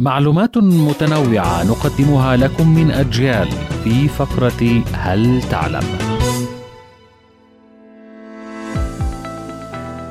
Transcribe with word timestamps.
معلومات 0.00 0.58
متنوعة 0.58 1.64
نقدمها 1.64 2.36
لكم 2.36 2.74
من 2.74 2.90
أجيال 2.90 3.48
في 3.84 4.08
فقرة 4.08 4.82
هل 4.92 5.42
تعلم؟ 5.42 5.84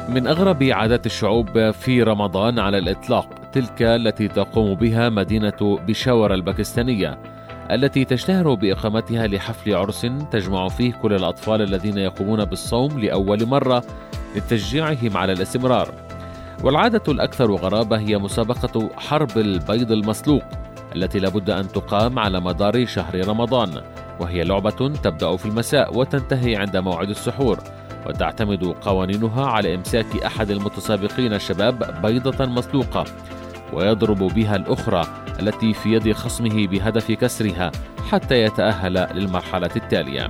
من 0.10 0.28
أغرب 0.28 0.64
عادات 0.64 1.06
الشعوب 1.06 1.72
في 1.72 2.04
رمضان 2.04 2.60
على 2.60 2.78
الإطلاق 2.78 3.52
تلك 3.52 3.82
التي 3.82 4.28
تقوم 4.28 4.74
بها 4.76 5.10
مدينة 5.10 5.80
بشاور 5.88 6.34
الباكستانية 6.34 7.20
التي 7.72 8.06
تشتهر 8.06 8.54
بإقامتها 8.54 9.28
لحفل 9.28 9.76
عرس 9.76 10.08
تجمع 10.32 10.68
فيه 10.68 10.94
كل 10.94 11.14
الأطفال 11.14 11.62
الذين 11.62 11.98
يقومون 11.98 12.46
بالصوم 12.46 13.00
لأول 13.00 13.46
مرة 13.46 13.84
لتشجيعهم 14.36 15.18
على 15.18 15.34
الاستمرار 15.34 16.03
والعادة 16.64 17.04
الأكثر 17.08 17.52
غرابة 17.52 18.00
هي 18.00 18.18
مسابقة 18.18 18.90
حرب 18.98 19.38
البيض 19.38 19.92
المسلوق 19.92 20.44
التي 20.96 21.20
لابد 21.20 21.50
أن 21.50 21.68
تقام 21.68 22.20
على 22.20 22.40
مدار 22.40 22.86
شهر 22.86 23.28
رمضان 23.28 23.82
وهي 24.20 24.44
لعبة 24.44 24.94
تبدأ 25.04 25.36
في 25.36 25.46
المساء 25.46 25.98
وتنتهي 25.98 26.56
عند 26.56 26.78
موعد 26.78 27.10
السحور 27.10 27.60
وتعتمد 28.08 28.64
قوانينها 28.64 29.46
على 29.46 29.76
إمساك 29.76 30.24
أحد 30.26 30.52
المتسابقين 30.52 31.34
الشباب 31.34 32.02
بيضة 32.02 32.46
مسلوقة 32.46 33.06
ويضرب 33.74 34.18
بها 34.18 34.56
الأخرى 34.56 35.08
التي 35.40 35.74
في 35.74 35.94
يد 35.94 36.12
خصمه 36.12 36.68
بهدف 36.68 37.12
كسرها 37.12 37.72
حتى 38.12 38.42
يتأهل 38.42 38.94
للمرحلة 38.94 39.70
التالية. 39.76 40.30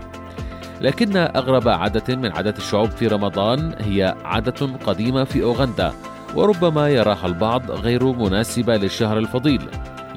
لكن 0.81 1.17
أغرب 1.17 1.67
عادة 1.67 2.15
من 2.15 2.31
عادات 2.31 2.57
الشعوب 2.57 2.89
في 2.89 3.07
رمضان 3.07 3.75
هي 3.79 4.15
عادة 4.25 4.67
قديمة 4.85 5.23
في 5.23 5.43
أوغندا 5.43 5.93
وربما 6.35 6.89
يراها 6.89 7.25
البعض 7.25 7.71
غير 7.71 8.05
مناسبة 8.05 8.77
للشهر 8.77 9.17
الفضيل. 9.17 9.61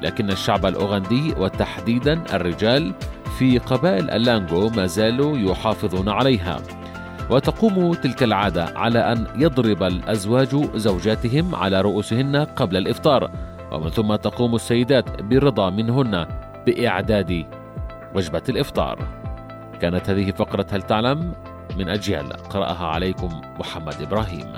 لكن 0.01 0.31
الشعب 0.31 0.65
الأوغندي 0.65 1.33
وتحديدا 1.37 2.23
الرجال 2.33 2.93
في 3.39 3.57
قبائل 3.57 4.11
اللانغو 4.11 4.69
ما 4.69 4.85
زالوا 4.85 5.37
يحافظون 5.37 6.09
عليها. 6.09 6.57
وتقوم 7.29 7.93
تلك 7.93 8.23
العادة 8.23 8.65
على 8.75 8.99
أن 8.99 9.27
يضرب 9.35 9.83
الأزواج 9.83 10.69
زوجاتهم 10.75 11.55
على 11.55 11.81
رؤوسهن 11.81 12.35
قبل 12.35 12.77
الإفطار. 12.77 13.31
ومن 13.71 13.89
ثم 13.89 14.15
تقوم 14.15 14.55
السيدات 14.55 15.21
برضا 15.21 15.69
منهن 15.69 16.27
بإعداد 16.65 17.45
وجبة 18.15 18.43
الإفطار. 18.49 19.07
كانت 19.81 20.09
هذه 20.09 20.31
فقرة 20.31 20.65
هل 20.71 20.81
تعلم؟ 20.81 21.33
من 21.77 21.89
أجيال 21.89 22.33
قرأها 22.33 22.85
عليكم 22.85 23.41
محمد 23.59 24.01
إبراهيم. 24.01 24.53